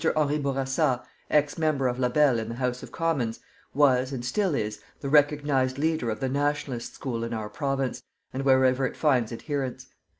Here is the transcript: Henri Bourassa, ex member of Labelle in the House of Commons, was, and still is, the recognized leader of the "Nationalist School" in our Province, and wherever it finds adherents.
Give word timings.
Henri 0.15 0.39
Bourassa, 0.39 1.03
ex 1.29 1.59
member 1.59 1.87
of 1.87 1.99
Labelle 1.99 2.39
in 2.39 2.49
the 2.49 2.55
House 2.55 2.81
of 2.81 2.91
Commons, 2.91 3.39
was, 3.75 4.11
and 4.11 4.25
still 4.25 4.55
is, 4.55 4.81
the 4.99 5.09
recognized 5.09 5.77
leader 5.77 6.09
of 6.09 6.19
the 6.19 6.27
"Nationalist 6.27 6.95
School" 6.95 7.23
in 7.23 7.35
our 7.35 7.49
Province, 7.49 8.01
and 8.33 8.41
wherever 8.41 8.83
it 8.87 8.97
finds 8.97 9.31
adherents. 9.31 9.85